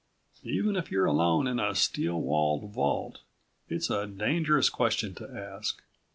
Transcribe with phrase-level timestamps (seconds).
[0.41, 3.19] Even if you're alone in a steel walled vault
[3.69, 5.83] it's a dangerous question to ask.